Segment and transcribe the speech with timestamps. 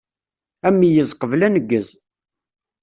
[0.67, 1.87] Ameyyez qbel aneggez.